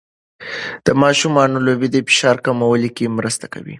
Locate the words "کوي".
3.53-3.69